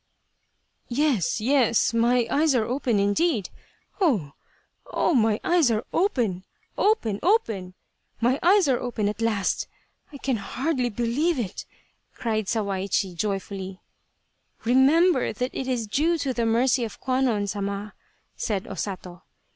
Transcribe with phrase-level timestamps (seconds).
[0.87, 3.51] "Yes, yes, my eyes are open indeed!
[3.99, 4.31] Oh,
[4.87, 6.43] oh, my eyes are open,
[6.75, 7.75] open, open!
[8.19, 9.67] My eyes are open at last!
[10.09, 11.65] 1 can hardly believe it,"
[12.15, 13.79] cried Sawaichi, joyfully."
[14.65, 17.93] Remember that it is due to the mercy of Kwannon Sama,"
[18.35, 19.21] said O Sato.